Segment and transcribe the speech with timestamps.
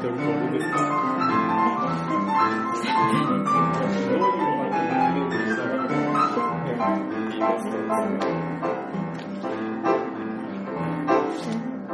[0.00, 0.06] ます。
[0.06, 0.78] タイトルコールですか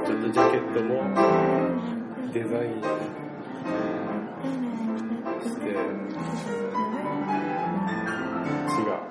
[0.07, 1.03] ちょっとジャケットも
[2.33, 2.81] デザイン
[5.43, 5.77] して、違う、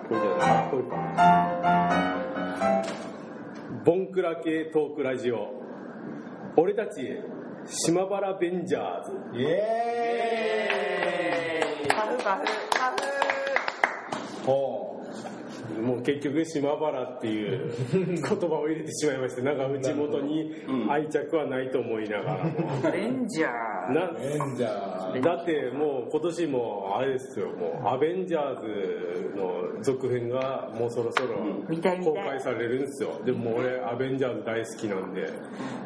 [0.08, 0.96] これじゃない、あ、これか。
[3.84, 5.52] ボンクラ系トークラジオ。
[6.58, 7.20] 俺たち、
[7.68, 9.12] 島原ベンジャーズ。
[9.40, 11.88] イエーイ。
[11.88, 12.46] パフパフ。
[12.72, 14.95] パフほ
[15.82, 20.52] もう結局島原っていう 言葉を入れてしまいまして、なんか内元に
[20.90, 22.52] 愛着はないと思いながらも。
[22.92, 24.18] レンジャーなう。
[24.20, 25.22] エンジャー。
[25.22, 31.36] だってもう今年もあれですよ、もうアベンジャーズの続編がもうそろそろ
[32.04, 33.22] 公開されるんですよ。
[33.26, 35.28] でも俺アベンジャーズ大好きなんで。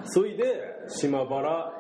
[0.05, 0.45] それで
[0.87, 1.71] 島原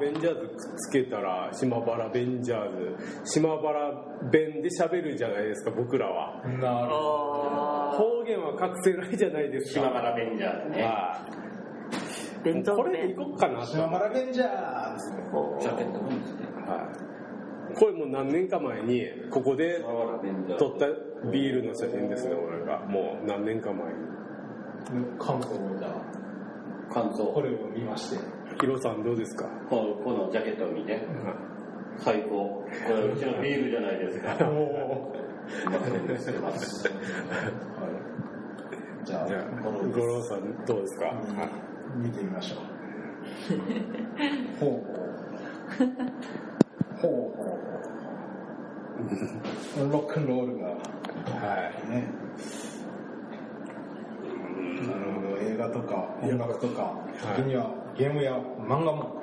[0.00, 3.92] ベンジャーズくっつけたら島原ベンジャーズ、島原
[4.32, 6.42] 弁で喋るじゃないですか、僕らは。
[6.44, 9.80] なるほあ方言は隠せないじゃないですか。
[9.86, 10.82] 島原ベンジャーズね。
[10.82, 11.26] は
[12.40, 12.44] い。
[12.44, 13.66] 弁当これでい弁こっかな。
[13.66, 15.10] 島原ベンジャーズ。
[15.60, 16.46] ジャケットもですね。
[16.66, 16.90] は
[17.70, 17.74] い。
[17.74, 19.80] これもう何年か前に、ここで。
[20.58, 20.86] 撮った
[21.30, 22.80] ビールの写真ですね、俺が。
[22.86, 24.20] もう何年か前に。
[25.18, 27.26] 感想をじゃあ、感想。
[27.26, 28.39] これを見まして。
[28.60, 29.46] ヒロさんどうですか？
[29.68, 31.00] このこのジャケットを見て。
[31.98, 32.64] 最高。
[32.86, 34.36] これうちのビールじゃないですか。
[34.48, 34.70] おう
[35.70, 36.54] まそうですよはい。
[39.04, 41.16] じゃあ、じゃあ、この五郎さんどうですか、はい
[41.98, 42.58] 見てみましょう。
[44.60, 44.78] ほうほ
[45.84, 45.88] う。
[47.02, 47.48] ほうほ
[49.88, 49.92] う。
[49.92, 50.74] ロックンロールが、は
[51.86, 51.90] い。
[51.90, 52.06] ね。
[54.86, 56.94] なるほど、映画とか音楽とか、
[57.36, 58.32] 時にはゲームや
[58.66, 59.20] 漫画も。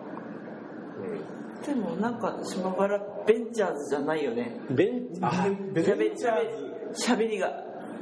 [1.66, 5.84] でもなんか島原ベンチャーズじゃないよねベン、あ、ベン
[6.16, 7.02] チャーズ。
[7.04, 7.52] しゃべりが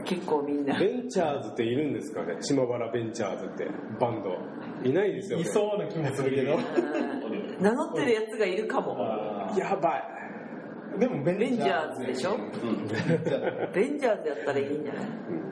[0.04, 2.36] 結構みんなベンチャーズっているんですかね？
[2.42, 3.68] 島原ベンチャーズって、
[4.00, 4.38] バンド。
[4.88, 5.44] いないですよね。
[5.44, 6.56] いそうな気もするけど。
[6.56, 6.64] うん
[7.62, 8.98] 名乗ってるやつがいるかも
[9.58, 11.00] やばい。
[11.00, 12.36] でもベベンジャーズでしょ？
[12.36, 12.88] うん。
[13.74, 15.06] ベンジャーズやったらいいんじゃない？
[15.06, 15.45] うん。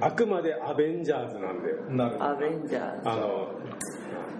[0.00, 1.76] あくまでアベンジャーズなんだよ。
[1.90, 3.48] なるほアベンジャーズあの、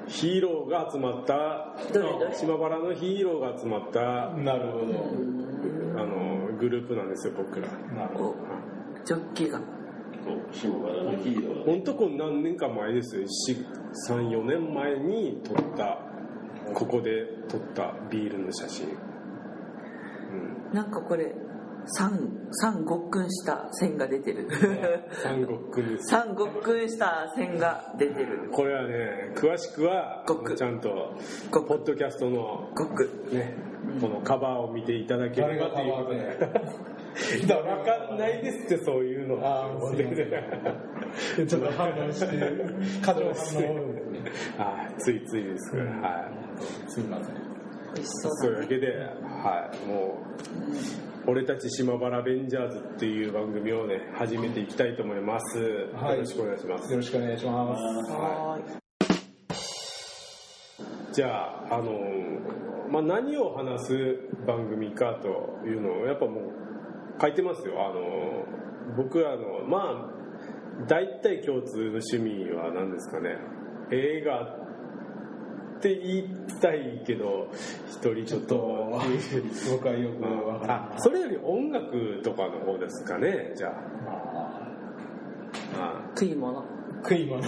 [0.06, 2.34] ヒーローが集まった、どれどれ？
[2.34, 4.42] 島原のヒーローが集まった、ど。
[4.42, 4.84] なるほど。
[6.00, 7.68] あの、グループなんですよ、僕ら。
[7.96, 8.30] なるほど。
[8.30, 8.34] お
[9.04, 9.60] ジョッキーが
[10.52, 11.64] 島原のヒーロー。
[11.64, 13.26] ほんとこう何年か前ですよ。
[14.08, 15.98] 3、4年前に撮った、
[16.72, 18.88] ここで撮ったビールの写真。
[18.88, 18.90] う
[20.72, 20.74] ん。
[20.74, 21.34] なんかこれ
[21.86, 24.48] 三三ごっくんした線が出てる
[25.22, 26.08] 三国君です。
[26.08, 31.14] 三ごっくんした線が出てるこれはね、詳しくはごく、ちゃんと、
[31.50, 33.54] ごくポッドキャストのごっくね、
[34.00, 35.94] このカバーを見ていただければという
[37.46, 39.38] 分かんないですって、そういうの。
[39.42, 42.26] あーすいませちょっと反応して、
[43.04, 43.34] 過剰反応。
[44.58, 46.28] あ ーついついですから、は
[46.88, 46.90] い。
[46.90, 47.43] すいません。
[47.94, 50.18] 美味しそうそういうわけで、はい、も
[51.26, 55.58] う、俺たち島原ベンジャーズっていう番組をね、始めていきたいと思います。
[55.94, 56.90] はいよろしくお願いします。
[56.90, 57.82] よろしくお願いします。
[58.12, 58.58] は
[61.12, 61.28] じゃ
[61.70, 61.92] あ、あの
[62.90, 63.94] まあ、何を話す
[64.46, 67.74] 番組かというのを、やっぱもう書いてますよ。
[67.86, 68.44] あの
[68.96, 73.36] 僕らの、まあ、大体共通の趣味は何ですかね。
[73.92, 74.63] 映画
[75.84, 76.28] って言い
[76.62, 77.50] たいけど、
[77.90, 78.56] 一人ちょっと、
[79.70, 84.64] 僕はよくわからあ、それより音楽とかの方ですかね、じゃあ。
[85.76, 86.00] あ。
[86.14, 86.64] い食い物。
[87.02, 87.42] 食い物。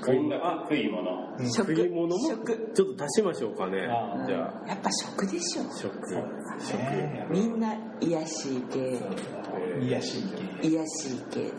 [0.00, 1.38] 食い物。
[1.52, 2.38] 食食い物もちょっ
[2.74, 3.86] 食と足しましょうかね。
[3.86, 4.24] あ。
[4.26, 5.62] じゃあ、やっぱ食でしょ。
[5.70, 6.14] 食。
[6.14, 7.26] ね。
[7.28, 8.78] みんな癒し系。
[8.80, 9.88] えー。
[9.88, 10.22] 癒し
[10.62, 10.68] 系。
[10.68, 11.50] 癒し系で。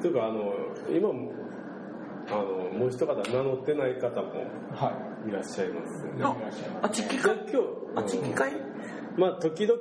[0.00, 0.52] というかあの
[0.90, 1.32] 今も
[2.30, 2.44] あの
[2.78, 4.32] もう一方名乗ってない方も
[4.74, 4.92] は
[5.26, 5.30] い。
[5.32, 6.04] らっしゃいます。
[6.04, 6.36] ねあ
[6.82, 7.62] あちっきかじゃあ
[7.94, 8.50] 今あちっきかい？
[8.52, 8.56] 日
[9.16, 9.78] まあ時々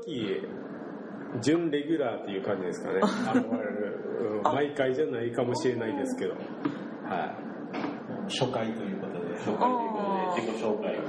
[1.41, 2.99] 準レギュラーっていう感じですかね。
[3.01, 6.31] うん毎回じゃないかもしれないですけど。
[6.31, 8.39] はい、い。
[8.39, 9.19] 初回ということで。
[9.39, 9.99] 紹介というこ
[10.35, 10.95] とで、自己紹介。
[10.95, 11.03] うん。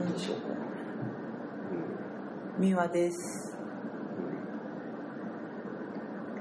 [0.00, 0.36] 何でしょう
[2.60, 3.49] 美和です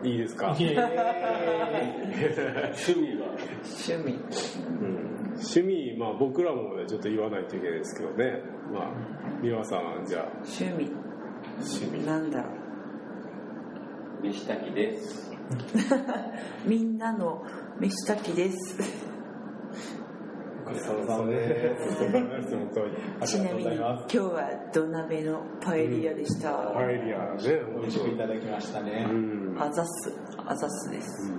[0.03, 0.89] いいですか、 趣味は？
[3.63, 4.13] 趣味。
[4.81, 5.09] うん。
[5.35, 8.41] 趣味まあ僕らもちょっと言わないといけないですけどね。
[8.73, 8.91] まあ
[9.41, 10.27] 美和さんじゃあ。
[10.37, 10.91] 趣味。
[11.57, 12.05] 趣味。
[12.05, 12.49] なんだろ
[14.21, 14.27] う。
[14.27, 15.31] 飯滝です。
[16.65, 17.43] みんなの
[17.79, 18.77] 飯炊きです。
[20.69, 21.71] ごちそうさまで
[23.25, 23.31] す。
[23.33, 26.51] ちなみに今日は土鍋のパエリアでした。
[26.73, 27.49] パエリアねす。
[27.81, 29.13] 美味しくいただきましたねう。
[29.13, 30.13] んアザス、
[30.45, 31.33] アザスです。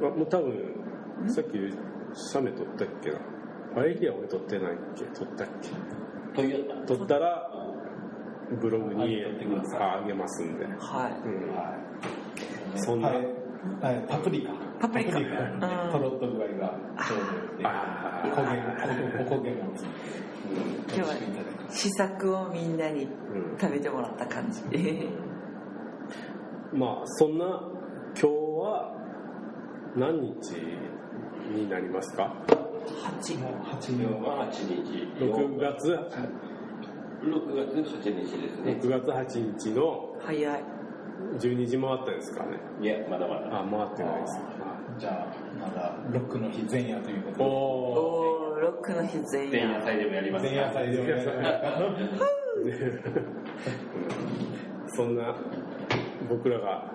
[0.00, 0.74] まもう多分
[1.28, 1.58] さっき
[2.14, 3.18] 写メ撮ったっけな
[3.74, 5.04] パエリア俺撮ってないっけ？
[5.18, 5.46] 撮ったっ
[6.34, 6.42] け？
[6.42, 6.74] トヨタ。
[6.86, 7.50] 撮ったら
[8.60, 11.12] ブログにあげますんで、うんはい。
[11.12, 11.74] は
[12.76, 12.80] い。
[12.80, 13.16] そんなはい
[13.80, 14.52] はいパプリカ。
[14.80, 17.66] パプリカパうんとろっと具合がちょうどよくて。
[17.66, 19.72] あ焦げ、お焦げも。
[20.88, 21.06] 今日は
[21.70, 23.06] 試作をみんなにう
[23.56, 24.62] ん食べてもらった感じ。
[26.72, 28.92] まあそんな今日は
[29.96, 30.52] 何日
[31.54, 32.32] になりますか
[33.20, 33.38] ？8。
[33.38, 35.08] もう8今日年は8日。
[35.18, 35.90] 6月
[37.20, 38.78] 6月8日ですね。
[38.80, 40.64] 6月8日の早い。
[41.40, 43.60] 12時回ったんですかねいや、まだまだ。
[43.60, 44.38] あ回ってないです
[44.98, 47.44] じゃあ、まだロックの日前夜ということおで。
[47.44, 49.80] おおー、ロックの日前前夜夜。
[49.82, 50.50] 祭でもやりますか？
[50.50, 51.42] 前夜祭でもやりますか？
[54.88, 55.34] そんな
[56.28, 56.92] 僕らが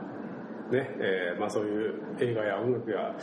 [0.71, 3.15] ね、えーまあそういう映画や音楽や、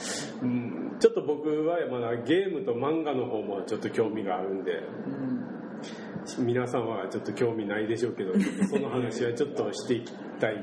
[0.43, 4.73] うん、ちょっと僕はまだゲームと漫画の方もちょっと興味があるんで。
[4.73, 4.77] う
[5.11, 5.41] ん
[6.39, 8.33] 皆さんはちょっと興味ないでしょうけど
[8.69, 10.57] その話はちょっとしていきたい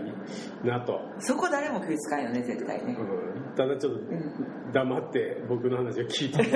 [0.63, 2.97] なと、そこ誰も食いつかんよね、絶対ね。
[2.99, 3.51] う。
[3.51, 4.71] ん、ただちょっとうん。
[4.73, 6.49] 黙って僕の話を聞いて、うん、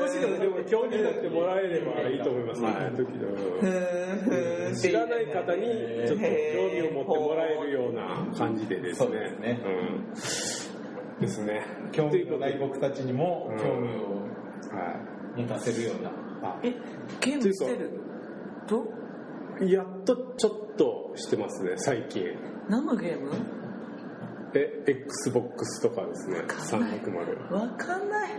[0.00, 3.36] 少しでもでも興味持ってもらえればいいと思います、はい、時々。
[3.36, 5.66] ふーふー知らない方に
[6.06, 9.06] ちょっと興味を持ってもらえるような感じでですね。
[9.06, 9.60] そうですね。
[9.64, 11.20] うん。
[11.20, 11.62] ですね。
[11.92, 13.58] 興味のない僕たちにもうん。
[13.58, 14.16] 興味を
[14.76, 15.00] は
[15.36, 16.25] 持たせるような。
[16.46, 16.74] あえ、
[17.20, 17.90] ゲームしてる
[18.66, 18.86] と？
[19.64, 22.24] やっとちょっとしてますね、最近。
[22.68, 23.30] 何のゲーム？
[24.54, 27.52] え、Xbox とかですね、かんない360。
[27.52, 28.30] わかんない。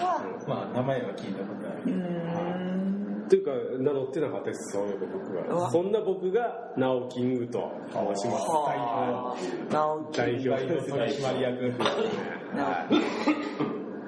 [0.00, 1.90] わまあ、名前は聞いたことある。
[1.90, 3.26] ん。
[3.28, 5.54] というか、名乗ってなかったです、そういえば僕うが。
[5.54, 8.26] わそんな僕が、ナオキングと申します。
[8.28, 10.18] はあ、直樹。
[10.18, 11.78] 代表代表取締役。
[11.78, 12.94] はい。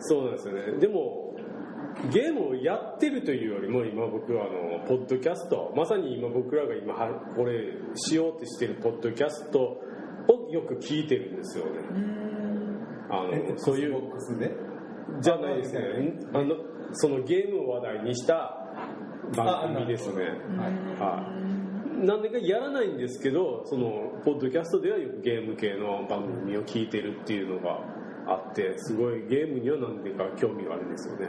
[0.00, 0.72] そうなんですよね。
[0.78, 1.29] でも、
[2.12, 9.60] ゲームをやってるというよりも、今僕はあの、ポッドキャスト、まさに今僕らが今は、これ、しようとしてるポッドキャスト
[10.28, 11.70] をよく聞いてるんですよね。
[13.10, 14.56] あの、そういう、Xbox で？
[15.20, 15.80] じゃないですね。
[16.32, 16.56] あの、
[16.92, 18.56] そのゲームを話題にした
[19.36, 20.24] 番組ですね。
[20.98, 21.26] は
[22.02, 22.06] い。
[22.06, 27.84] なんでかやらないんですけど、その、ポッドキャストではよくゲーム系の番組を聞いてるっていうのが
[28.26, 31.28] あって、すごいゲームにはなんでか興味があるんですよね。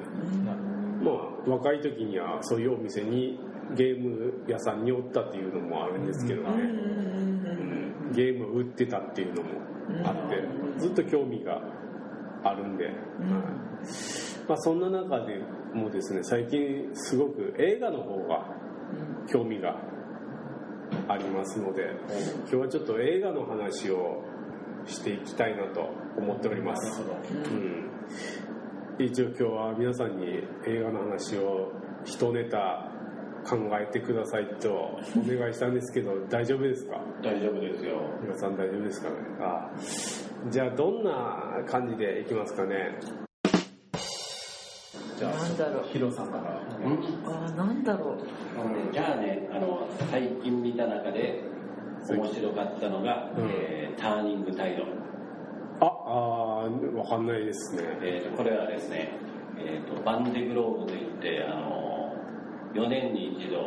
[1.04, 3.40] まあ、若い時にはそういうお店に
[3.76, 6.50] ゲーム屋さんにおったっていうのもあるんですけどね。
[6.50, 9.50] うんうんゲームを売ってたっていうのも
[10.04, 10.44] あって、
[10.80, 11.62] ずっと興味が
[12.44, 12.94] あるんで、はい
[14.48, 15.40] まあ、そんな中で
[15.74, 18.46] もですね、最近すごく映画の方が
[19.32, 19.76] 興味が
[21.08, 21.84] ありますので、
[22.42, 24.24] 今日はちょっと映画の話を
[24.88, 27.02] していきたいなと思っております。
[29.00, 30.26] うん、一応今日は皆さんに
[30.68, 31.72] 映画の話を
[32.04, 32.92] 一ネタ
[33.48, 37.02] 考えてくださいとお願いしたんですけど大丈夫ですか？
[37.24, 38.02] 大丈夫ですよ。
[38.22, 39.16] 皆さん大丈夫ですかね？
[39.40, 39.72] あ
[40.50, 43.00] じゃあどんな感じでいきますかね？
[45.18, 46.44] じゃあ、なんだろうヒロさんから。
[46.44, 48.18] あー、なんだろう。
[48.92, 51.44] じゃあね、あの、最近見た中で
[52.10, 53.50] 面白かったのが、うん。
[53.50, 54.84] えーターニングタイド。
[55.86, 55.86] あ
[56.66, 57.84] あーわかんないですね。
[58.02, 59.10] えーとこれはですね、
[59.60, 62.14] えーとバンデグローブといってあの
[62.74, 63.58] 4年に一度、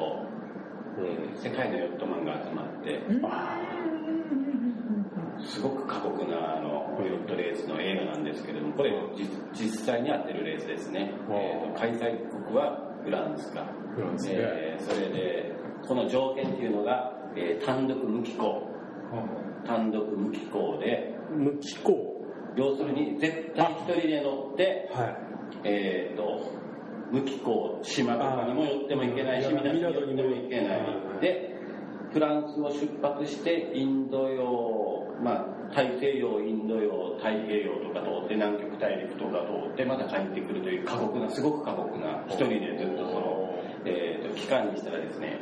[0.99, 3.01] えー世界のヨットマンが集まって
[5.47, 13.67] すごく過酷なあのヨットレースの映画なんですけれどもこれ実実際にやってるレースですね、えーと開催国はフランスか。
[13.95, 14.33] フランスね。
[14.37, 15.53] えーそれで
[15.87, 18.69] その条件っていうのが、えー単独無機構
[19.67, 21.15] 単独無機構で。
[21.31, 22.15] 無機構
[22.57, 25.17] 要するに絶対一人で乗ってはい。
[25.65, 26.53] えー、と
[27.11, 30.81] 無機構島とかにも寄ってもいけないし港に寄ってもいけない。
[31.21, 31.55] で
[32.13, 45.41] フランスを出発してインド洋、まあ、大西洋インド洋太平洋とか通って南極大陸とか通ってまた帰ってくるという過酷なすごく過酷な一人でずっとその、えー、と期間にしたらですね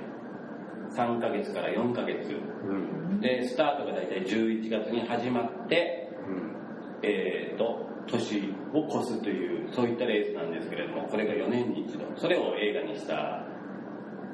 [0.94, 2.37] 3ヶ月から4ヶ月。
[2.64, 3.20] うん。
[3.20, 6.56] でスタートが大体11月に始まってうん。
[7.02, 12.04] えー、と年を越すというそういったレースなんですけれどもこれが4年に一度。
[12.16, 13.44] それを映画にした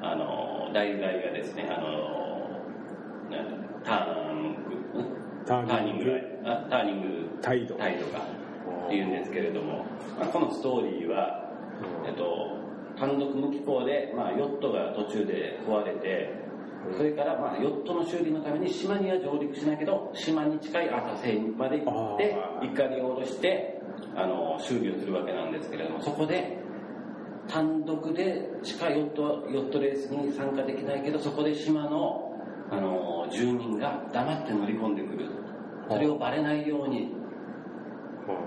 [0.01, 2.19] あの題材がですねあの
[3.29, 4.55] なんだターン
[5.45, 6.39] タターニング。
[6.69, 8.19] ターニングタイドタイドか
[8.87, 9.85] っていうんですけれども、
[10.19, 11.51] まあ、このストーリーは、
[12.05, 12.57] えっと、
[12.97, 16.33] 単独無機構で、まあ、ヨットが途中で壊れて
[16.95, 22.73] それから、まあ、ヨットの修理のために島には上陸しないけど島に近い浅瀬まで行ってあー。
[22.73, 23.81] 怒りを下ろして
[24.15, 26.57] あの修理をするわけなんですけれどもそこで
[27.47, 32.25] 単独でしかヨットヨットレースに参加できないけどそこで島の
[32.71, 35.25] あの住民が黙って乗り込んでくる。
[35.89, 37.19] それをバレないように。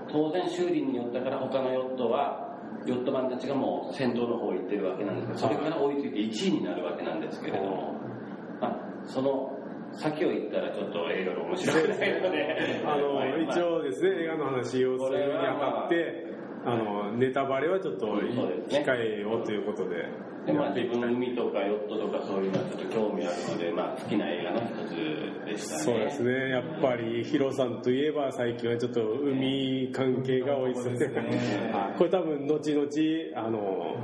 [0.09, 2.43] 当然修理によったから他のヨットは
[2.85, 8.02] ヨットマンたちがもう先頭の方行ってるわけなんですけどそれから追いついて1位になるわけなんですけれども、まあ、
[9.07, 9.57] その
[9.93, 12.83] 先を言ったらちょっと映画が面白くないので。
[12.85, 16.25] あの、まあ一応ですね、映画の話をするにあたって、
[16.65, 16.77] あ。
[16.77, 20.07] の、ネタバレはちょっと控えようということで。
[20.45, 25.83] でまあ、自分の海とかヨットとかそういうのはちょっと興味あるので、まあ、好きな映画の一つでしたね。
[25.83, 31.05] そうですね、やっぱりヒロさんといえば最近はちょっと海関係が多いですね。
[31.71, 31.97] はい。
[31.97, 33.95] これ多分後々、あの、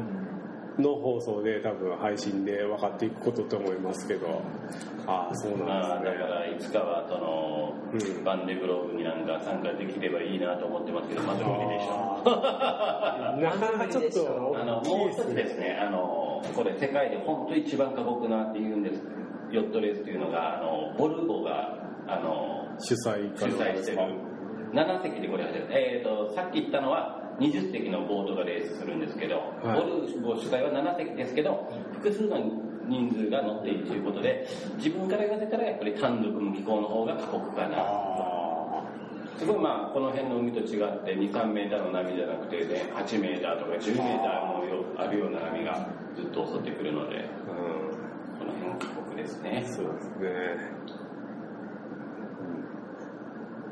[0.77, 4.41] の放送で多分配信で分かっていくことと思いますけど、
[5.07, 6.19] ああ、そうまあ、なんですね。
[6.19, 8.23] だからいつかはその、うん。
[8.23, 12.21] バンデグローブになんか参加できればいいなと思ってますけどまだ無理でしょ
[13.41, 15.79] なかなかちょっとあのもう一つですね。
[15.81, 19.01] あのこれ世界で本当一番過酷なっていうんです。
[19.51, 23.63] ヨットレースというのがあのボルボがあの主催主か？
[23.63, 23.97] 催してる。
[24.71, 29.79] 7隻でこれ走る、えー、とさっき言ったのは20隻のボートがレースするんですけど、はい。
[29.79, 32.37] ボルボ主催は7隻ですけど複数の
[32.87, 38.83] 人数が乗っているということで自分から言わせたらやっぱり単独無機構の方が過酷かなあ
[39.37, 47.99] すごいまあこの辺の海と違って23メーターの波じゃなくて、ね、8メーターとか10メーターもよあるような波がずっと襲ってくるのでーうん
[48.39, 49.63] この辺過酷ですね。
[49.67, 50.29] そうですね。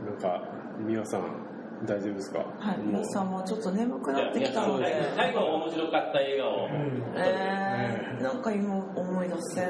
[0.01, 0.05] うん。
[0.07, 0.43] なんか、
[0.85, 1.46] 美和さん、
[1.85, 2.39] 大丈夫ですか？
[2.59, 6.67] はい、皆さんもちょっと眠くなってきたので、最後面白かった映画を、
[7.15, 9.67] えー、なんか今思い出せん。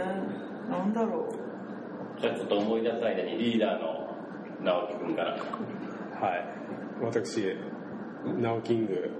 [0.70, 2.22] なんだろう。
[2.22, 4.16] じゃあちょっと思い出す間にリーダーの
[4.64, 5.38] 直樹君からは
[6.36, 6.46] い。
[7.02, 7.56] 私、
[8.40, 9.12] ナオキング。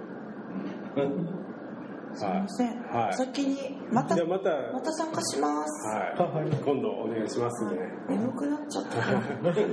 [2.16, 2.82] すいません。
[2.84, 5.88] はい先に、またじゃ、あまた、また参加します。
[5.88, 6.16] はい。
[6.64, 7.72] 今度お願いしますね。
[8.10, 9.00] 眠くなっちゃった。
[9.00, 9.66] 突然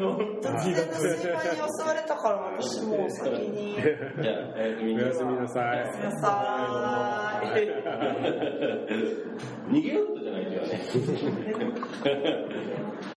[0.00, 0.36] の睡
[1.32, 3.74] 魔に襲われたから、私もう先に。
[3.74, 5.64] じゃあおやすみおやすみなさい。
[5.64, 7.68] おやすみなさーい。
[9.68, 13.15] 逃げようとじゃないですよね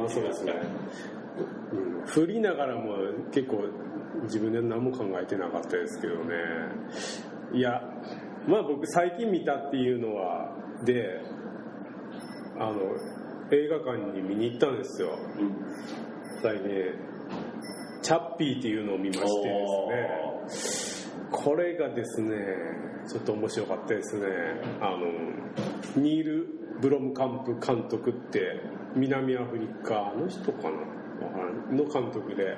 [0.00, 0.54] まあそうですね。
[1.72, 2.96] うん振りながらも
[3.30, 3.64] 結構
[4.24, 6.34] 自分で何も考えてなかったですけどね。
[7.52, 7.82] いや、
[8.46, 11.20] まあ僕最近見たっていうのは、で、
[12.58, 12.80] あの、
[13.52, 15.18] 映画館に見に行ったんですよ。
[16.42, 16.68] 最近、
[18.02, 21.10] チャッピーっていうのを見ましてですね。
[21.30, 22.36] これがですね、
[23.08, 24.26] ちょっと面白かったですね。
[24.80, 25.06] あの、
[25.96, 26.46] ニール・
[26.80, 28.60] ブロムカンプ監督って、
[28.94, 31.76] 南アフリカの人かな？
[31.76, 32.56] の監督で、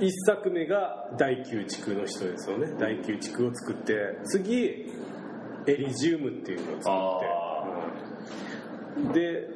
[0.00, 2.72] 一作目が第9地区の人ですよね。
[2.78, 4.92] 第9地区を作って、次、
[5.66, 6.90] エリジウムっていうのを作
[9.06, 9.48] って、うんで、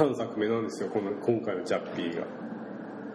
[0.00, 2.26] 3作目なんですよ、この今回のチャッピーが。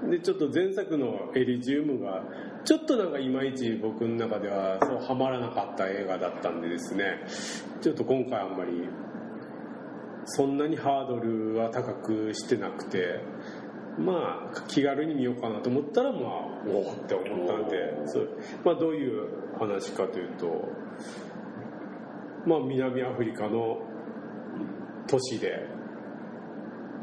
[0.10, 2.24] でちょっと前作のエリジウムが
[2.63, 7.24] ちょっとなんかいまいち僕の中ではそうはまらなかった映画だったんでですね。
[7.82, 8.88] ちょっと今回あんまり
[10.25, 13.20] そんなにハードルは高くしてなくて
[13.98, 16.22] まあ気軽に見ようかなと思ったらまあ
[16.68, 17.94] おおって思ったんで
[18.63, 20.70] まあ、どういう話かというと
[22.46, 23.80] まあ南アフリカの
[25.08, 25.65] 都市で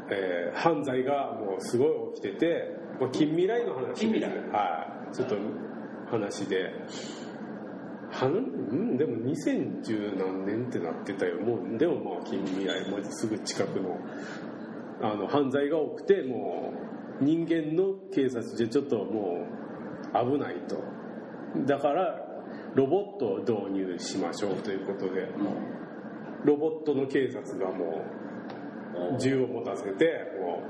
[0.09, 4.29] えー犯罪がもうすごい起きてて、まあ、近未来の話です近未来。
[4.49, 5.35] はいちょっと
[6.09, 6.73] 話で。
[8.11, 8.97] はん？
[8.97, 11.39] でも2010何年ってなってたよ。
[11.41, 13.97] もうでもまあ近未来もすぐ近くの
[15.01, 16.73] あの犯罪が多くても
[17.21, 19.45] う人間の警察じゃちょっとも
[20.13, 20.77] う危ないと。
[21.65, 22.19] だから
[22.75, 25.27] ロボットを導入しましょうということで
[26.45, 28.03] ロボットの警察がも
[29.15, 30.61] う銃を持たせても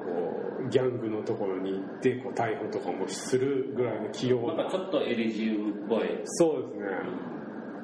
[0.00, 4.54] うこうギャングのところに行ってこう逮捕とかもするぐらいの器用な。
[4.54, 6.20] なんかちょっとエリジウムっぽい。
[6.24, 6.86] そうですね。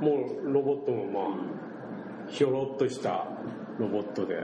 [0.00, 3.26] もうロボットもまあひょろっとした
[3.78, 4.37] ロボットで。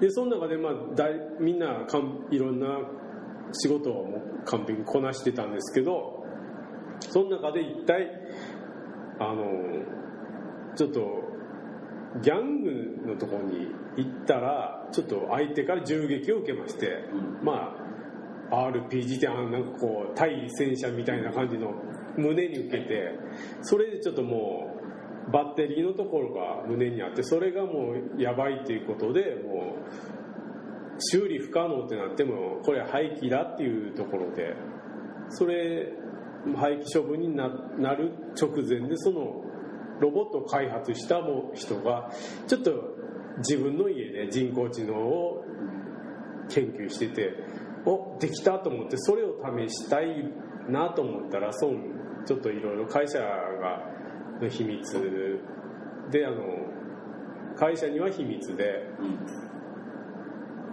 [0.00, 2.66] でその中でまあ大みんなかんいろんな
[3.52, 6.24] 仕事をもう完璧にこなしてたんですけど
[7.00, 8.10] その中で一体
[9.20, 9.44] あの
[10.76, 11.00] ちょっと
[12.22, 17.04] ギャングのところに行ったらちょっと相手から銃撃を受けまして、
[17.42, 17.84] まあ
[18.50, 21.74] RPG ってあのなんかこう対戦車みたいな感じの
[22.16, 23.18] 胸に受けて
[23.62, 24.76] それでちょっとも
[25.28, 34.54] うバッテリーのところが胸にあってそれがもうやばいっていうことでもう修理不可能ってなってもこれは廃棄だっていうところで
[35.30, 35.88] それ
[36.56, 37.48] 廃棄処分にな
[37.78, 39.42] なる直前でその
[40.00, 42.10] ロボットを開発したも人が
[42.46, 42.93] ちょっと
[43.38, 45.44] 自分の家で人工知能を
[46.48, 47.34] 研究してて
[47.86, 50.24] おできたと思ってそれを試したい
[50.68, 51.76] なと思ったらそう
[52.26, 53.94] ちょっといろいろ会社が
[54.40, 55.40] の秘密
[56.10, 56.42] であの
[57.56, 58.86] 会社には秘密で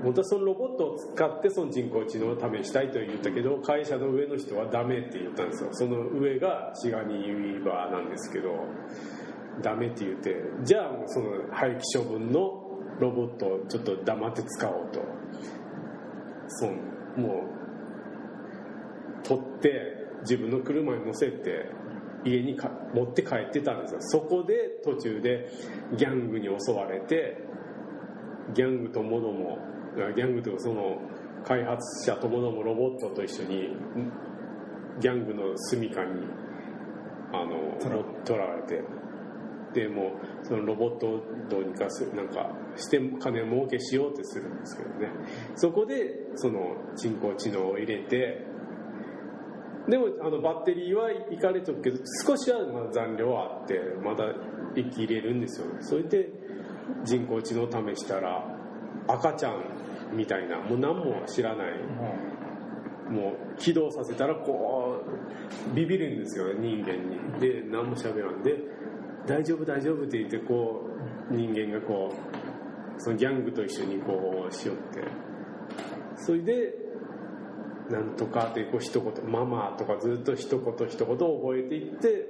[0.04, 5.70] 本当はそのロボットを使ってその人工知能を試したいと言ったけど会社の上の人はダメって言ったんですよ。
[5.74, 8.50] その上がシガニー・ウィーバーなんですけど
[9.62, 12.62] ダメって言ってじゃあもうその廃棄処分の
[13.00, 15.02] ロボットをちょっと黙って使おうと。
[16.48, 17.44] そうも
[19.20, 19.72] う取って
[20.22, 21.66] 自分の車に乗せて
[22.26, 23.98] 家にか持って帰ってたんですよ。
[24.02, 25.50] そこで途中で
[25.98, 27.38] ギャングに襲われて
[28.54, 29.58] ギャングともども
[30.16, 31.00] ギャングというかその
[31.46, 33.76] 開発者ともどもロボットと一緒に
[35.00, 36.22] ギャングの住みかに
[37.34, 37.78] あの
[38.26, 38.84] 取られて
[39.74, 40.14] でも
[40.44, 45.10] そのロボットをどうにかするなんかして金儲けしようってするんですけどね。
[45.56, 48.46] そこでその人工知能を入れて
[49.88, 51.98] でもあのバッテリーはいかれとるけど
[52.28, 54.26] 少しはまだ残量はあってまだ
[54.76, 56.30] 生き入れるんですよそれで
[57.04, 58.46] 人工知能を試したら
[59.08, 59.64] 赤ちゃん
[60.14, 61.74] みたいなもう何も知らない
[63.10, 65.04] もう起動させたらこ
[65.72, 67.40] うビビるんですよね人間に。
[67.40, 68.42] で何も喋らん。
[68.42, 68.58] で
[69.28, 70.82] 大丈夫大丈夫って言ってこ
[71.30, 75.02] う人間がこうそのギャングと一緒にこうしよって。
[76.18, 76.74] それで
[77.90, 82.26] なんとかってこう一言ママとかずっと一言一言覚えていって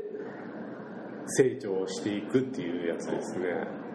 [1.27, 3.45] 成長していくっていうやつですね。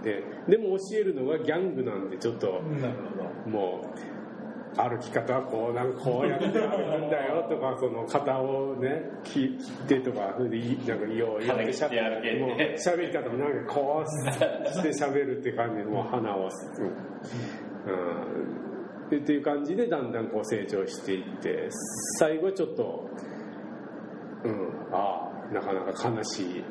[0.02, 2.60] ででも教えるのがギャングなんでちょっと
[3.46, 4.15] もう
[4.76, 6.58] 歩き方はこうなんかこうやって歩く
[7.06, 14.22] んだよとかその肩をね切ってとかそれでいなんかようやってしゃ鼻切って歩けもう喋り方もなんかこうし
[14.82, 16.92] て喋るって感じでもう鼻をすうん。
[19.08, 21.68] でっていう感じでだんだんこう成長していって
[22.18, 23.08] 最後ちょっと
[24.44, 26.64] うんああなかなか悲しい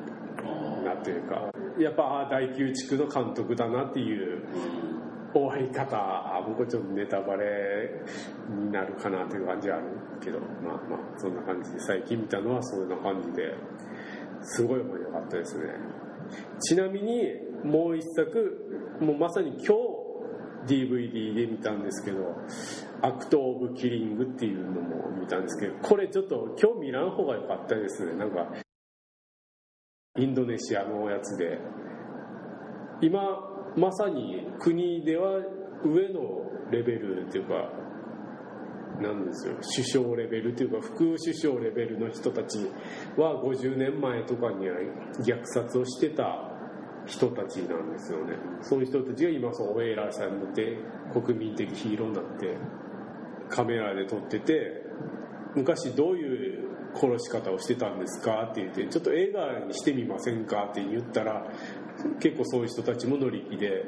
[0.83, 4.43] なというかやっぱああ第9地区の監督だなっていう
[5.35, 7.89] 終わり方あ僕はちょっとネタバレ
[8.49, 9.87] になるかなという感じはある
[10.23, 13.53] けどまあまあそんな感じで最近見たのはそんな感じで
[14.41, 15.63] すごい面白かったですね。
[16.59, 17.23] ちなみに
[17.63, 19.75] もう一作もうまさに今
[20.67, 22.35] 日 DVD で見たんですけど
[23.03, 28.13] 「アクト・オブ・キリング」っていうのも見たんですけどこれちょっと今日見らん方が良かったですね。
[28.17, 28.47] なんか
[30.17, 31.59] インドネシアのやつで。
[33.01, 35.41] 今まさに国では
[35.83, 37.69] 上のレベルっていうか
[39.01, 42.59] なんですよ首相レベルというか副首相レベルの人たち
[43.17, 44.75] は50年前とかには
[45.19, 46.51] 虐殺をしてた
[47.05, 48.33] 人たちなんですよね。
[48.61, 50.77] そういう人たちが今そうお偉いさんになって
[51.13, 52.57] 国民的ヒーローになって
[53.49, 54.81] カメラで撮ってて
[55.55, 61.45] 昔どういう殺し方をしてたんですかって言ってちょっと映画にしてみませんかって言ったら
[62.19, 63.85] 結構そういう人たちも乗り気で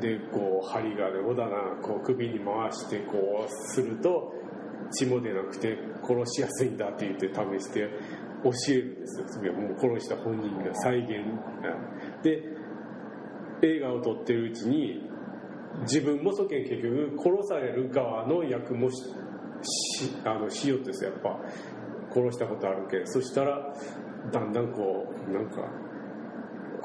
[0.00, 4.32] でこう針金をだなこう首に回してこうすると
[4.92, 7.88] 血も出なくて殺しやすいんだって言って試して
[8.42, 9.26] 教えるんですよ。
[9.28, 11.10] それはもう殺した本人が再現。
[12.22, 12.42] で
[13.62, 15.02] 映画を撮ってるうちに
[15.82, 18.96] 自分もそけん結局殺される側の役もし
[19.62, 21.38] しあのしようとですやっぱ
[22.12, 23.74] 殺したことあるけそしたら
[24.32, 25.62] だんだんこうなんか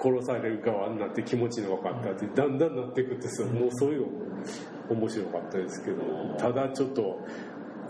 [0.01, 4.07] 殺される側になって気持ちの分かったってだんだんなっていくってさもうそういうの
[4.89, 6.01] 面白かったですけど
[6.37, 7.01] ただちょっと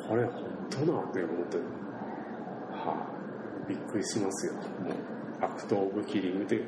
[0.07, 4.53] これ本当なって思ってはあびっくりしますよ。
[4.53, 4.65] もう
[5.41, 6.61] アクト・オブ・キリングで。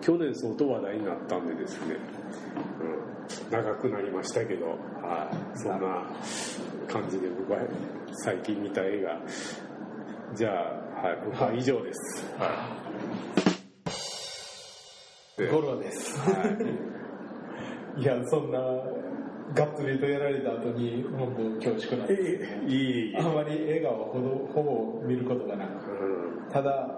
[0.00, 1.96] 去年相当話題になったんでですね、
[2.80, 4.66] うん、長くなりましたけど、
[5.02, 6.02] はい、そんな
[6.86, 7.58] 感じで僕は
[8.24, 9.20] 最近見た映画。
[10.34, 12.46] じゃあ、はい、僕は以上です、は
[13.44, 13.47] い、
[15.38, 16.18] でゴロです。
[16.18, 16.44] は
[17.96, 18.04] い。
[18.04, 22.22] や、そんな、がっつりとやられた後に、本当恐縮なんです。
[22.66, 23.16] いいいい。
[23.16, 26.50] あまり映画はほどほぼ見ることがなく、うん。
[26.50, 26.88] ただ、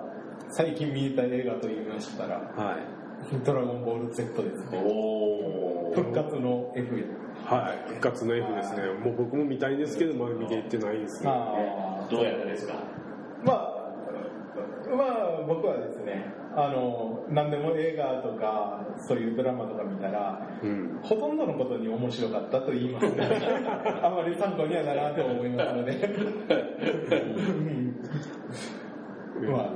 [0.50, 2.78] 最近見た映画と言いましたら、はい。
[3.44, 4.82] ドラゴンボール Z ですね。
[4.84, 7.04] お復活の F や。
[7.44, 7.88] はい。
[7.88, 8.82] 復活の F ですね。
[9.04, 12.74] もう僕も見たいんですけどまだ見ていってないんですねあどうやったですか？
[13.44, 13.76] まあ
[14.96, 15.99] まあ僕はですね
[16.56, 20.98] あの何でも映画とかそういうドラマとか見たらうん。
[21.02, 23.28] ほとんどのことに面白かったと言いますね。
[24.02, 25.92] あまり参考にはならんと思いますので。
[29.38, 29.52] うん。
[29.52, 29.70] まあ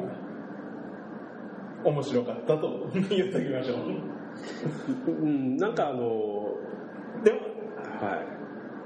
[1.85, 5.11] 面白かったと言っときましょう。
[5.11, 5.57] うん。
[5.57, 6.57] なんかあの
[7.23, 7.39] でも
[8.01, 8.34] は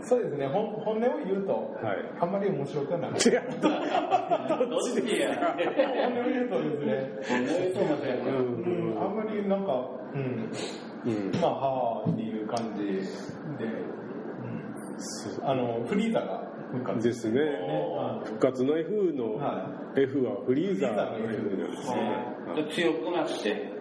[0.09, 0.47] そうですね。
[0.49, 1.97] ほん本音を言うといはい。
[2.21, 3.43] あんまり面白くはなかった違う。
[3.61, 3.69] ど
[4.81, 7.73] っちや本音を言うとですね。
[7.75, 9.05] そうなん。
[9.05, 10.51] あんまりなんか、うん、
[11.05, 11.41] うん。
[11.41, 13.03] まあ、はあっていう感じで、
[14.97, 16.43] そあの、フリーザが
[16.73, 17.07] 復活。
[17.07, 17.41] ですね。
[17.99, 21.19] あ復活の F のは F はフリーザー。
[21.19, 22.27] の F ですね。
[22.57, 23.73] で強くなって。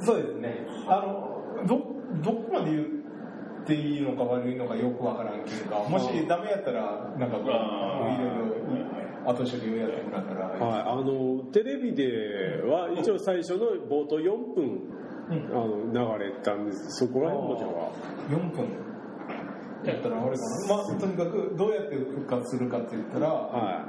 [0.00, 0.66] そうですね。
[0.88, 1.78] あの、ど、
[2.22, 3.03] どこまで言
[3.64, 8.54] っていいのか悪いのかよくわからんけどか、もしダメやったら、なんかこう、いろい
[9.24, 15.92] ろ後処理をやってもらったら、はい、あのテレビでは一応最初の冒頭4分うん。
[15.92, 16.98] あの流れたんです。
[16.98, 18.40] そこら辺もじゃあ。
[18.40, 18.68] 4分。
[19.84, 20.76] やったらあれかな。
[20.76, 23.86] まあ、とにかくどうやって復活するかって言ったら、は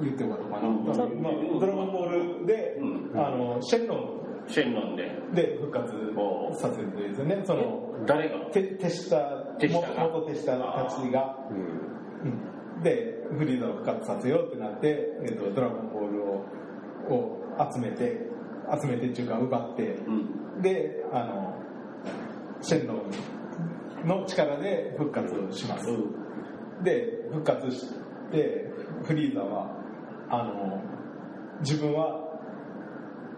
[0.00, 0.68] 言ってよかったかな。
[0.68, 0.84] うん。
[0.84, 3.10] まあ、ドラゴンボールで、うん。
[3.14, 4.15] あの、シェンロン
[4.48, 5.10] シェンロンで。
[5.34, 5.92] で復活
[6.60, 7.42] させるんですよね。
[7.44, 8.46] その、誰が？
[8.52, 9.16] 手手下、
[9.58, 10.08] 手下が。
[10.08, 11.58] 元手下たちが、い、うん
[12.76, 12.82] うん。
[12.82, 16.44] で、フリーザを復活させようってなって、えっとドラゴンボールを
[17.08, 17.38] を
[17.72, 18.20] 集めて、
[18.80, 20.62] 集めてっていうか奪って、うん。
[20.62, 21.54] で、あの、
[22.60, 25.86] シェンロンの力で復活します。
[26.82, 27.88] で、復活し
[28.32, 28.70] て、
[29.04, 29.76] フリーザは、
[30.28, 30.80] あの、
[31.60, 32.25] 自分は、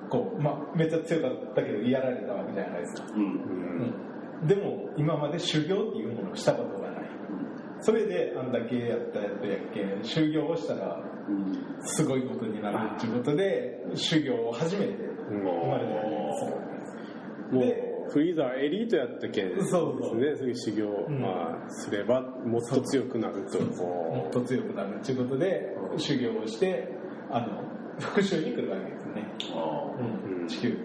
[0.09, 3.09] こう、まあ、めっちゃ強かったけど、やられたわけじゃないですか。
[3.15, 3.23] うん。
[3.23, 3.95] うん。
[4.41, 7.11] うん、でも、今まで修行っていうものをしたことがない。
[7.81, 11.87] それで、あんだけやったやつやっけ、修行をしたら、うん。
[11.87, 16.03] すごいことになるっていうことで、修行を初めてうん生まれたわ
[17.51, 19.69] けですでうフリーザーエリートやったけんですね。
[19.69, 26.89] そう修行まあ、すればもっと強くなるともっと強くなるっていうことで、修行をして、
[27.31, 27.63] あの、
[27.99, 29.25] 復讐に来るわけですね。
[29.53, 30.43] あうん。
[30.43, 30.77] うん地球に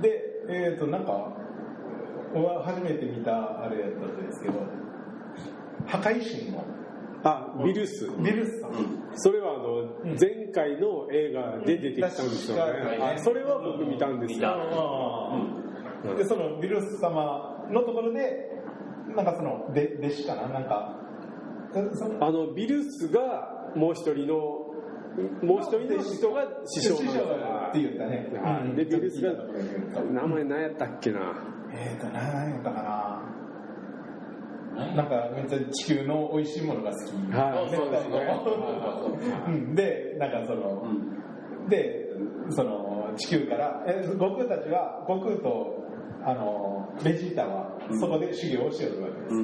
[0.00, 1.32] で、えっ、と、なんか、
[2.64, 4.54] 初めて見たあれやったんですけど、
[5.86, 6.64] 破壊神の。
[7.24, 8.10] あビルス。
[8.18, 8.72] ビルスさん。
[9.14, 10.18] それはあのうん。
[10.18, 13.04] 前回の映画で出てきたんですよね、うん。
[13.04, 14.48] あそれは僕見たんですよ、
[16.16, 18.50] で、そのビルス様のところで、
[19.14, 20.48] なんかその、で弟子かな？
[20.48, 20.96] なんか、
[22.20, 24.61] あのビルスがもう一人の
[25.42, 28.30] もう一人の人が師匠師匠って言ったね。
[28.74, 29.32] でビルスが
[30.10, 31.20] 名前何やったっけな。
[31.74, 33.42] えーと、何やったかな。
[34.96, 37.10] なんかめっちゃ地球の美味しいものが好き。
[37.32, 37.70] はい。
[37.70, 38.18] 熱帯の
[39.46, 39.74] うん。
[39.74, 40.86] で、なんかその、
[41.68, 42.08] で、
[42.50, 45.84] その地球から、え悟空たちは、悟空と、
[46.24, 49.34] あの、ベジータはそこで修行をしておるわけです。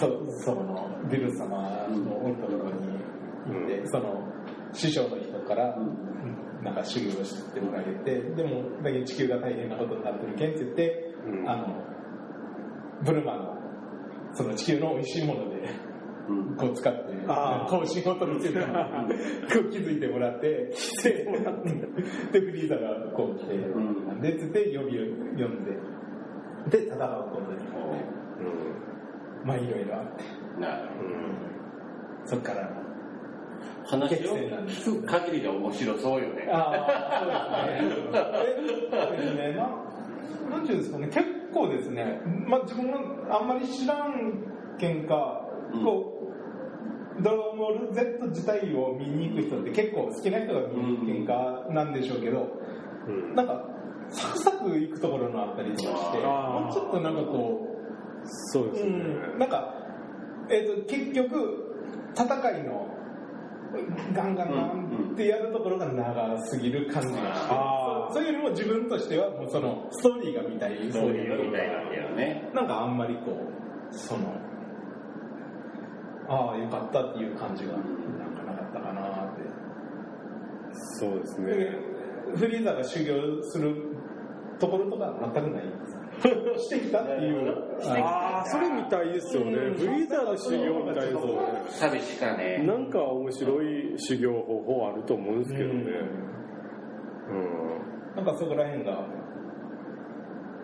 [0.00, 2.98] そそのビルス様のおるところに
[3.46, 4.21] 行って、その
[4.72, 5.76] 師匠の人から、
[6.62, 11.50] なんか修行をしてもらえて、でも、だけど地球が大変なことになってるけんって言って、うん。
[11.50, 11.66] あの、
[13.02, 13.56] ブルマの、
[14.32, 15.68] その地球の美味しいもので、
[16.56, 17.12] こう使って、
[17.68, 18.66] こう仕事について、 こ
[19.66, 20.70] う気づいてもらって、で、
[22.32, 24.20] でフリーザがこう来て、ん。
[24.20, 25.72] で、つって呼び、呼んで、
[26.70, 28.04] で、戦うことになって、
[29.44, 30.88] まあいろいろあって、なる
[32.24, 32.81] そっから、
[33.84, 36.48] 話を聞く限りで面白そうよね。
[36.50, 39.42] ああ、そうですね。
[39.42, 39.56] えね。
[39.56, 42.98] ななんていうんですかね、結構ですね、まあ自分も
[43.30, 44.44] あんまり知らん
[44.78, 46.18] けんか、うんこ
[47.18, 52.48] う、ドラゴンボール Z 自体を見に行く人って結構好きな人が見に行くけんかなんでしょうけど、
[53.08, 53.64] うんなんか、
[54.10, 57.66] サクサク行くところのあったりとかして、もうちょっとなんかこ
[58.24, 59.74] う、そうですね、うん、なんか、
[60.50, 61.76] えっ、と、結局、
[62.14, 62.91] 戦いの、
[64.12, 67.54] ガンガンガンってやるところが長すぎる感じがして、
[68.14, 72.50] そういうよりも自分としては、もうその、ストーリーが見たい、そういうみたいなんだよね。
[72.54, 74.34] なんかあんまりこう、その、
[76.28, 77.82] ああ、よかったっていう感じが、なん
[78.34, 79.00] かなかったかな
[79.32, 79.42] って。
[80.98, 81.92] そうですねで
[82.36, 83.74] フリーザが修行する
[84.58, 85.64] ところとか全くない。
[86.58, 87.54] してきたっていう。
[88.02, 89.74] ああそれみたいですよね、うん。
[89.74, 91.32] ブリザード修行みたいですよね。
[91.68, 92.62] 寂しかね。
[92.66, 95.82] なんか面白い修行方法あると思うんですけどね。
[97.30, 98.16] うん。
[98.16, 99.06] なんかそこら辺が、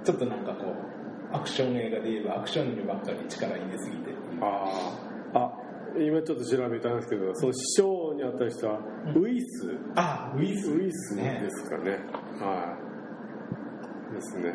[0.04, 0.88] ちょっとなんかこう、
[1.32, 4.64] アクション映画で言えばアクションにばっかり力入れすぎてあ
[5.34, 5.68] ああ
[5.98, 8.78] 今ちょっと調べたんですけどその師匠にあった人は
[9.14, 10.70] ウイス、あウイス。
[10.70, 11.98] ウイスですかね。
[12.40, 12.76] は
[14.12, 14.14] い。
[14.14, 14.54] ですね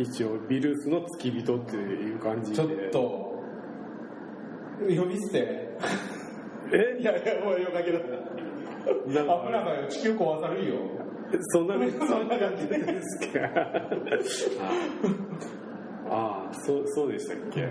[0.00, 2.56] 一応ビルスの付き人っていう感じで。
[2.56, 3.42] ちょっと
[4.80, 5.68] 呼び捨て？
[6.72, 6.98] え？
[7.00, 7.98] いやいやもうよかけど
[9.08, 10.76] 危なんかないから地球壊されるよ。
[11.52, 11.74] そんな
[12.06, 13.38] そんな感じですか？
[16.12, 17.62] ああそうそうでしたっけ？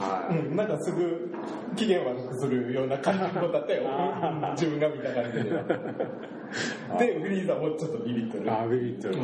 [0.00, 1.30] はうん、なんかすぐ
[1.76, 3.82] 機嫌悪くするような感じのだったよ。
[4.52, 5.62] 自分が見た感じでは。
[6.98, 8.52] でフリーザもちょっとビビっといる。
[8.52, 9.14] あビビってる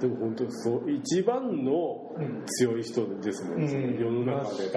[0.00, 1.72] でも本当そう一番の
[2.16, 3.98] うん強い人ですもん、うん。
[3.98, 4.70] 世の中で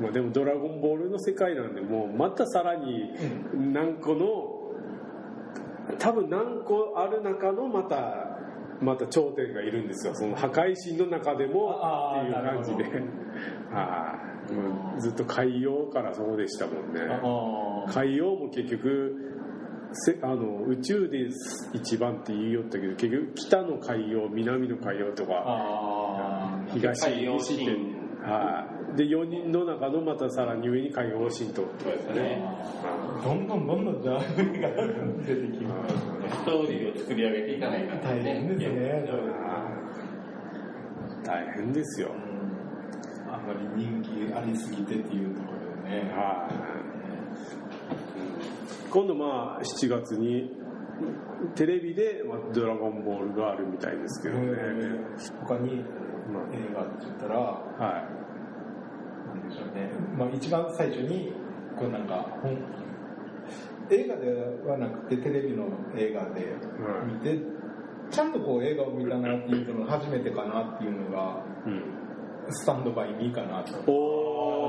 [0.00, 3.10] まあ、でも「ドラゴンボール」の世界なんでもうまたさらに
[3.54, 4.26] 何個の
[5.98, 8.38] 多分何個ある中のまた
[8.80, 10.14] また頂点がいるんですよ。
[10.14, 11.70] その破壊神の中でも
[12.18, 12.84] っていう感じで。
[12.84, 13.04] なる
[13.70, 14.52] はい。
[14.52, 17.00] もうずっと海洋からそうでしたもんね。
[17.92, 19.39] 海洋も結局
[19.92, 21.28] せあの宇宙で
[21.72, 28.96] 一番って言いよったけど結局北の海洋南の海洋とか東海洋西って神はい。
[28.96, 32.42] で4人の中のまたさらに上に海洋神とそうですね。
[33.24, 35.94] どんどんどんどんじゃあ出てきます。
[35.94, 36.00] ね
[36.30, 39.08] ストーリーを作り上げていかないかん大変ですね
[41.24, 42.10] 大変ですよ。
[43.30, 46.10] あんまり人気ありすぎてっていうところでね。
[46.12, 46.48] は
[46.96, 46.99] い
[48.90, 50.50] 今度まあ7月に
[51.54, 54.52] テレビでまあドラゴンボールがあるみたいですけどね、
[55.46, 55.76] 他に
[56.30, 57.40] ま映画って言ったらあ
[57.78, 58.08] は
[59.34, 61.32] なんでしょうね、まあ、一番最初に
[61.78, 62.58] こうなんか本
[63.90, 64.32] 映画で
[64.68, 66.54] はなくてテレビの映画で
[67.06, 67.38] 見て、
[68.10, 71.82] ちゃんとこう映画を見たなっていうのが初めてかなっていうのがい、うん、
[72.50, 73.72] スタンドバイミーかなと。
[73.90, 74.20] お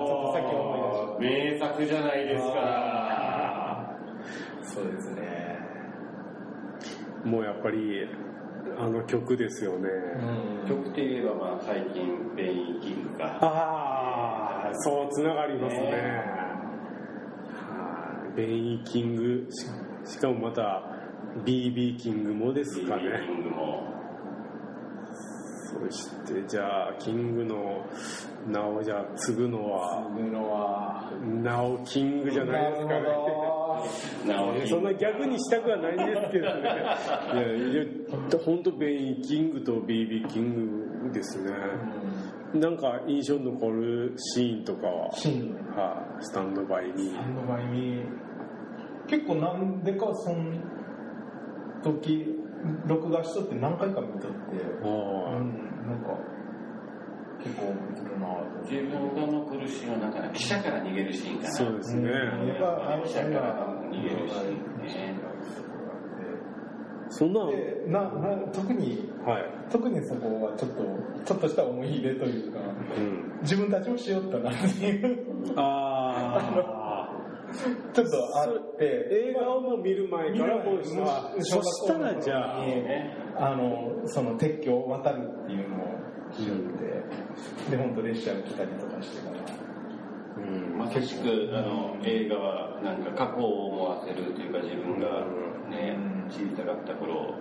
[0.07, 3.00] ちょっとさっき思い名作じゃないですか
[4.63, 5.59] そうですね。
[7.23, 8.07] もうやっぱり
[8.77, 9.89] あの曲ですよね、
[10.67, 13.37] 曲といえばまあ最近ベイキングが。
[13.41, 15.81] ああそうつながりますね。
[15.83, 15.91] ね。
[17.53, 18.37] はい。
[18.37, 19.47] ベイキング。
[20.03, 20.83] ししかもまた
[21.45, 23.03] BB キングもですかね。
[23.03, 23.83] ベイキングも。
[25.71, 27.85] そしてじゃあキングの
[28.47, 30.03] 名をじゃあ継ぐのは。
[30.03, 31.11] そういうのは。
[31.43, 33.01] ナオキングじゃないですかね
[34.27, 36.61] なおそんな逆にしたくはないんですけどね。
[36.61, 37.83] いやいや
[38.45, 41.51] 本当ベイキングと BB キングですね。
[42.53, 47.09] なんか印象に残るシーンとかは、シーンはい、スタンドバイに。
[47.09, 48.05] スタンドバイミー
[49.07, 50.53] 結構なんでかその
[51.83, 52.25] 時
[52.85, 54.37] 録画しとって何回か見とって。
[54.83, 56.17] あうんあなんか
[57.43, 61.51] 結構覚えてるなと自分が残るシーンはなんかね記者から逃げるシーンかな。
[61.51, 62.47] そうですね、うん。
[62.47, 65.31] やっぱあの記者から逃げるシーンね
[67.09, 70.83] そんなでなな特にはい、特にそこはちょっと
[71.25, 75.53] ちょっとした思い入れというかうん、自分たちもしよったなっていう。
[75.55, 76.91] ああ
[77.93, 79.07] ちょっとあって。
[79.11, 85.79] 映画をもう見る前からもうあそしたらじゃあ、ねあのその鉄橋を渡るっていうのを
[86.33, 86.57] しよっ
[87.69, 89.60] て、で本当列車が来たりとかしてから
[90.43, 90.77] うん。
[90.77, 95.25] まさしくあの映画はなんか過去を思わせるというか自分が
[95.69, 95.97] ね
[96.29, 97.35] 小さかった頃。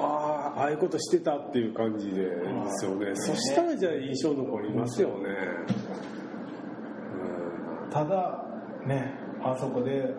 [0.00, 2.30] ああああいうことしてたっていう感じでで
[2.76, 3.14] すよね。
[3.14, 5.28] そしたらじゃあ印象残りますよね。
[7.90, 8.44] ただ
[8.86, 10.14] ねあそこで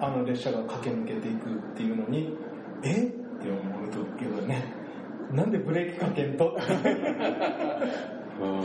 [0.00, 2.34] あの列車が駆け抜けていくっていうのに
[2.82, 3.04] え？
[3.04, 4.64] って思うとけどね
[5.30, 6.56] なんでブレーキかけんと
[8.40, 8.60] うん。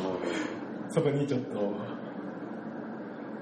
[0.90, 1.74] そこにちょっと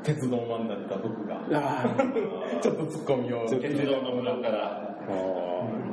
[0.03, 1.41] 鉄道マンだった僕が。
[1.53, 1.83] あ
[2.61, 3.45] ちょっとツッコミを。
[3.47, 4.95] 鉄道の村から。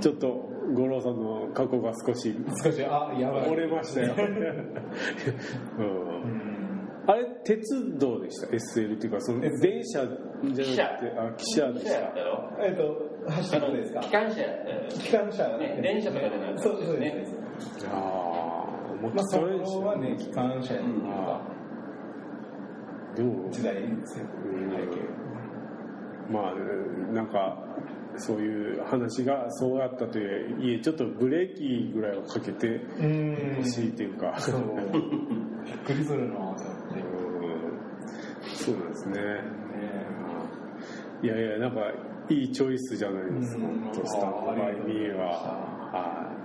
[0.00, 2.34] ちょっと五郎さんの過去が少し。
[2.64, 3.50] 少しあやばい。
[3.50, 4.14] 折れましたよ、
[7.06, 9.52] あれ鉄道でした？SL っていうかその電
[9.84, 12.12] 車じゃなくてあ汽車でした。
[12.62, 14.00] えっと走ってるですか？
[14.00, 14.42] 機関車
[14.90, 16.62] 機関車ね電車とかじゃなくて。
[16.62, 17.88] そうそうねです。
[17.90, 21.40] ああもうまあそれはね機関車やっていうかでも
[23.50, 25.20] 時代ですようん背景
[26.30, 27.58] まあなんか
[28.16, 30.24] そういう話がそうやったとは
[30.60, 34.38] いえちょっとブレーキぐらいをかけてうんほしいっていうか。
[34.38, 34.60] そう
[35.64, 36.58] びっくりするなと
[38.54, 39.20] そうなんですね。
[39.20, 39.20] ね
[41.22, 41.80] いやいやなんか
[42.28, 43.80] いいチョイスじゃないですか、うん。
[43.80, 45.90] 本当スタンドバイミーは。
[45.92, 46.40] あは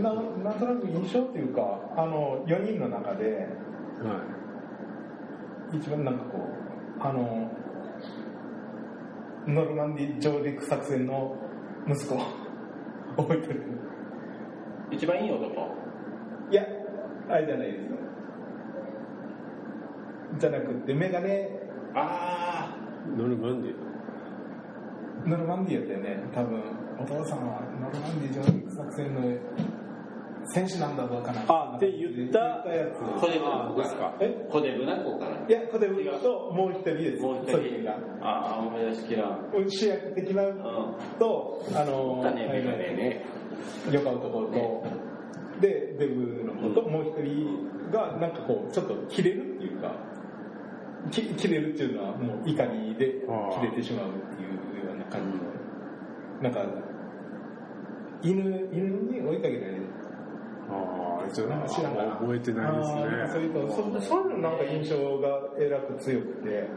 [0.00, 1.62] ななんとなく印象っていうか
[1.96, 3.75] あの4人の中では
[5.72, 7.50] 一番なんかこうあの
[9.46, 11.36] ノルマンディ上陸作戦の
[11.88, 12.16] 息子
[13.16, 13.62] 覚えてる？
[14.90, 15.74] 一番いい男？
[16.50, 16.62] いや
[17.28, 17.84] あれじゃないです
[20.38, 21.48] じゃなくてメガネ。
[21.94, 22.76] あ
[23.14, 23.74] いノルマンディ？
[25.26, 26.22] ノルマンディやったよね。
[26.34, 26.60] 多分
[26.98, 29.22] お父さんはノルマンディ上陸作戦の
[30.48, 31.44] 選手なんだぞかな。
[31.48, 32.38] あって言った。
[32.38, 34.14] やあコデブナコかですか？
[34.20, 34.48] え？
[34.50, 35.36] コデブナコかな。
[35.48, 37.22] いやコデブともう一人です。
[37.22, 37.84] もう一人。
[37.84, 37.98] が。
[38.22, 39.50] ああ思い出しきらん。
[39.68, 40.42] 主役的な
[41.18, 43.24] とあのだねメガネね
[43.90, 44.84] ヨガ男と。
[45.60, 49.94] でデブの子ともう一人がなんかこうちょっと切れるっていうか
[51.10, 53.14] き切れるっていうのはもう怒りで
[53.54, 55.44] 切れてしまうっていうような感じの。
[56.42, 56.62] なんか
[58.22, 59.85] 犬犬に追いかけられる
[60.70, 62.76] ああちょっなんか知ら覚えてない。
[62.76, 63.48] ですあーなんかそうねい。
[63.48, 66.68] うとそそういうのなんか印象がえらく強くて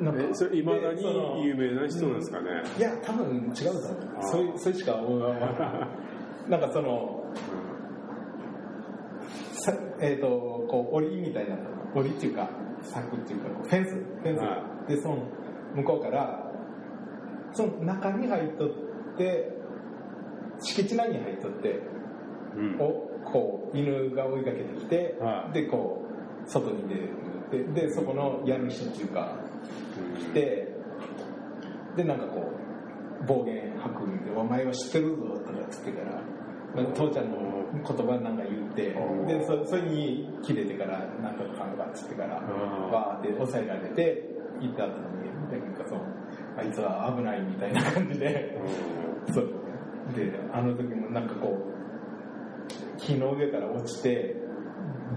[0.00, 3.82] なんえそれいまだに有名な人なんですかね、いや多分違うと思う。
[4.16, 4.22] あー。
[4.26, 6.50] そういうそれしか思わない。
[6.50, 7.24] なんかその
[9.52, 10.26] さえっ、と
[10.68, 11.56] こう檻みたいな
[11.94, 12.50] 檻っていうか
[12.82, 14.38] 柵っていうかフェンスフェンス。
[14.40, 15.18] があってその
[15.74, 16.50] 向こうから
[17.52, 18.70] その中に入っとっ
[19.16, 19.61] て
[20.62, 21.80] 敷地内に入っとって
[22.56, 22.80] うん。
[22.80, 25.52] をこう犬が追いかけてきて、はい。
[25.54, 29.36] でこう外に出るででそこの家主っていうか
[30.18, 30.68] 来て
[31.96, 32.50] でなんかこ
[33.22, 37.38] う暴言吐くんで「お前は知ってるぞ」とかっつってから父ちゃんの
[37.72, 38.94] 言葉なんか言って
[39.26, 44.24] でそそれに切れてからなんとかかんとかっつってからわーって抑えられて
[44.60, 46.00] 行った後になんかその
[46.56, 48.58] あいつは危ないみたいな感じで
[49.32, 49.61] そう
[50.12, 54.36] であの時もなんかこう木の上から落ちて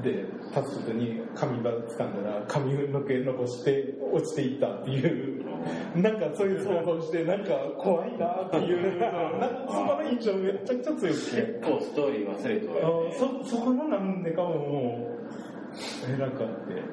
[0.04, 5.46] で立つことに髪ば掴んだら髪の毛残して落ちていったっていう。
[5.96, 11.12] なんかそういう想像してなんか怖いなっていうなんかそこの印象めちゃくちゃ強くて。
[11.12, 12.68] 結構ストーリー忘れて
[13.18, 15.18] そそこのなんでかもも
[16.08, 16.84] うえらくあって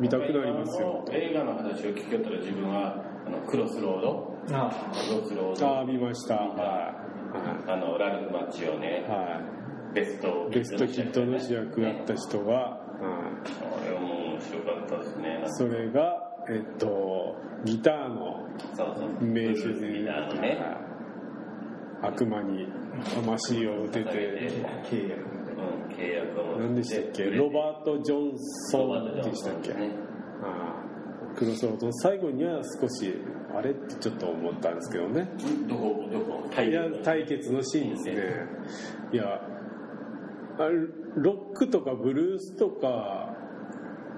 [0.00, 1.04] 見たくなりますよ。
[1.12, 4.56] 映画の話を聞きよったら自分はあのクロスロード。
[4.56, 4.70] あ。
[5.08, 5.66] クロスロード。
[5.66, 6.34] ああ見ました。
[6.36, 6.94] は
[7.68, 9.40] あのラルフ・マッチをねい、は
[9.94, 13.82] ベストい、ベストキッドの主役やった人が、はい。
[13.82, 15.42] あれはもう面白かったですね。
[15.46, 18.48] それがえっとギターの
[19.20, 20.58] 名手でギターのね。
[22.02, 22.66] 悪魔に
[23.14, 24.50] 魂を打てて
[25.96, 27.24] 契約を何でしたっけ？
[27.30, 28.38] ロバート・ジョン
[28.70, 29.74] ソンでしたっけ？
[29.74, 29.90] ね
[30.42, 30.82] あ
[31.32, 33.14] あクロスロード最後には少し
[33.54, 35.28] あれってちょっと思ったんですけどね。
[35.68, 36.62] どこどこ？
[36.62, 38.14] いや対決のシーンですね。
[39.12, 39.40] いや
[40.58, 40.74] あれ
[41.16, 43.34] ロックとかブルースとか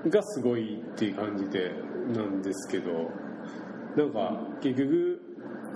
[0.07, 1.71] がすごいっていう感じで
[2.15, 3.11] なんですけど
[3.97, 5.21] なんか結局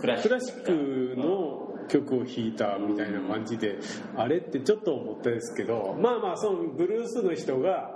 [0.01, 3.79] クラシックの曲を弾いたみたいな感じで
[4.17, 7.91] あれってちょっと思ったんですけどまあまあそのブルースの人が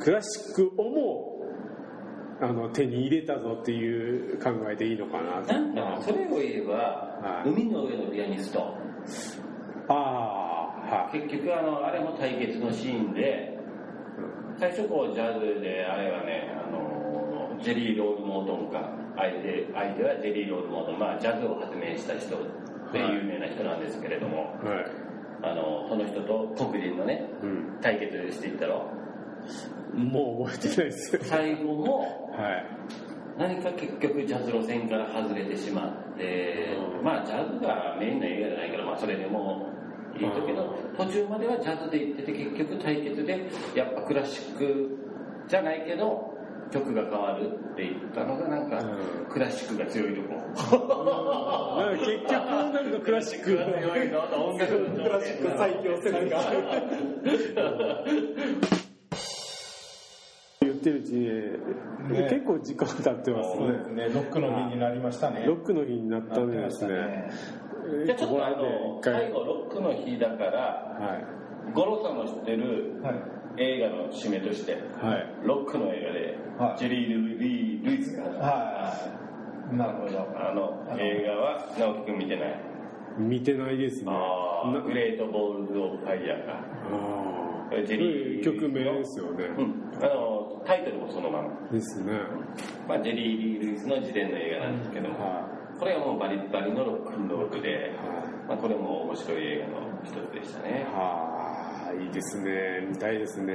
[0.00, 1.36] クラシックをも
[2.40, 5.52] あの手に入れたぞっていう考えでいいのかなと。
[5.54, 7.48] なんかそれを言えば、はい。
[7.48, 8.76] 海の上のピアニスト。
[9.88, 9.96] ああ
[10.86, 11.18] はい。
[11.18, 13.58] 結局あのあれも対決のシーンで
[14.58, 20.98] 最初こうジャズであれはねあのジェリー・ロール・モートンか相手相手はジェリー・ロール・モートン。
[20.98, 22.36] まあジャズを発明した人
[22.96, 24.86] で有名な人なんですけれども、はい。
[25.42, 27.78] あのその人と黒人のねうん。
[27.80, 28.90] 対決していったろ
[29.94, 31.18] もう覚えてないです。
[31.22, 32.66] 最後もはい。
[33.38, 37.04] 何か結局ジャズ路線から外れてしまって、うん。
[37.04, 39.68] まあジャズがメインの映画じゃないけど、まあそれでも
[40.18, 44.98] いいんだけど、途中まではジャズで行ってて結局対決でやっぱクラシック
[45.46, 46.35] じゃないけど
[46.70, 49.26] 曲が変わるって言ったのがなんか、うん。
[49.30, 50.34] クラシックが強いとこ。
[51.80, 53.56] なんか結局なんかクラシック。
[53.56, 56.44] が強いぞと音楽のクラシック最強説が
[60.60, 61.28] 言ってるうちに、
[62.12, 62.28] ね。
[62.30, 64.08] 結構時間経ってますそうですね。
[64.08, 65.44] ねロックの日になりましたね。
[65.46, 67.30] ロックの日になったんですね。
[68.04, 71.24] じゃあちょっとあの最後ロックの日だから回はい。
[71.72, 75.26] 五郎さんの知ってるはい映画の締めとしてはい。
[75.44, 76.78] ロックの映画で、はい。
[76.78, 79.10] ジェリー・リー・ルイスがは
[79.72, 79.76] い。
[79.76, 80.18] なるほど。
[80.36, 82.60] あの映画は直樹君見てない。
[83.18, 84.12] 見てないですね。
[84.84, 86.52] グレート・ボールズ・オブ・ファイヤーか。
[86.52, 89.90] あジェリー曲名ですよね、うん。
[90.00, 92.12] あのタイトルもそのまま、ですね。
[92.86, 95.48] まあ、ジェリー・リー・ルイスの自伝の映画なんですけども、は
[95.78, 97.90] これはもうバリバリのロックンロールで
[98.48, 100.86] まあ、これも面白い映画の一つでしたね。
[100.92, 101.45] はあ
[102.00, 102.86] いいですね。
[102.88, 103.54] 見たいですね。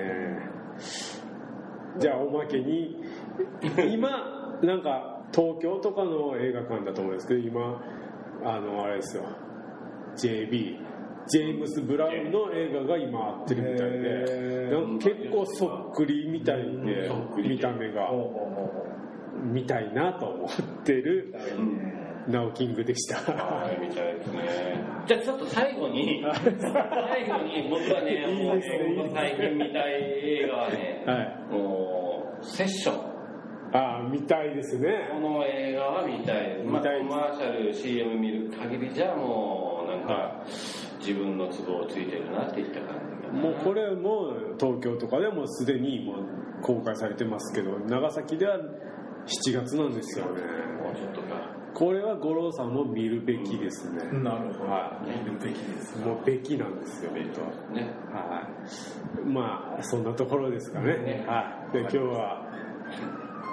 [2.00, 2.96] じゃあおまけに
[3.94, 4.10] 今
[4.64, 7.82] なんか東京とかの映画館だと思うんですけど今
[8.44, 9.24] あのあれですよ。
[10.16, 10.78] JB
[11.28, 18.10] ジェームス・ブラウンの映画が今合ってるみたいへで結構そっくりみたいで見た目が。
[19.44, 20.50] 見たいなと思っ
[20.84, 21.34] てる
[22.28, 24.80] ナオキングでしたはい、みたいですね。
[25.08, 26.24] じゃあちょっと最後に、
[26.60, 28.62] 最後に僕はね、もうね、
[29.14, 33.12] 最近見たい映画はね、はいもう、セッション。
[33.74, 40.44] ああ見たいですねこの映画は見たい見たいコマーシャル、CM 見る限りじゃもう、なんか、
[41.00, 43.42] 自分の都合ついてるなっていった感じかな。
[43.42, 50.42] もうこれも東京とかでもすでにもう公開されてますけど長崎では7月なんですよね
[50.84, 51.61] もうちょっとか。
[51.74, 54.72] これは五郎さんも見るべきですね、なるほど。
[54.72, 55.98] は見るべきです。
[56.00, 57.30] いもうべきなんですよね。
[58.12, 58.48] は。
[59.24, 59.28] い。
[59.28, 61.26] まあそんなところですかね、ね。
[61.28, 61.74] はい。
[61.74, 62.52] で今日は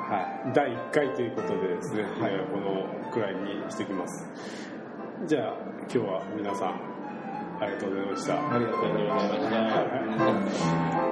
[0.08, 0.52] はい。
[0.54, 2.12] 第1回ということでですね、はい、
[2.50, 4.26] このくらいにしておきます。
[5.26, 6.80] じゃあ今日は皆さん
[7.60, 8.54] ありがとうございました。
[8.54, 9.34] ありがとうございました。
[9.34, 10.44] ありがとうござい。
[10.44, 11.07] ました。